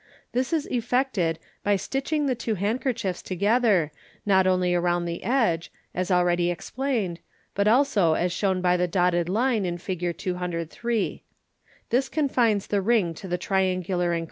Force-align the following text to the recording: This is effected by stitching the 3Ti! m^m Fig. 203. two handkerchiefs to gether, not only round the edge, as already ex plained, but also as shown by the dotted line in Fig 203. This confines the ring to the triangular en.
This 0.31 0.51
is 0.51 0.65
effected 0.71 1.37
by 1.63 1.75
stitching 1.75 2.25
the 2.25 2.33
3Ti! 2.33 2.33
m^m 2.33 2.33
Fig. 2.33 2.55
203. 2.55 2.55
two 2.55 2.67
handkerchiefs 2.67 3.21
to 3.21 3.35
gether, 3.35 3.91
not 4.25 4.47
only 4.47 4.73
round 4.75 5.07
the 5.07 5.23
edge, 5.23 5.71
as 5.93 6.09
already 6.09 6.49
ex 6.49 6.71
plained, 6.71 7.19
but 7.53 7.67
also 7.67 8.15
as 8.15 8.31
shown 8.31 8.61
by 8.61 8.77
the 8.77 8.87
dotted 8.87 9.29
line 9.29 9.63
in 9.63 9.77
Fig 9.77 10.17
203. 10.17 11.21
This 11.91 12.09
confines 12.09 12.65
the 12.65 12.81
ring 12.81 13.13
to 13.13 13.27
the 13.27 13.37
triangular 13.37 14.13
en. 14.13 14.19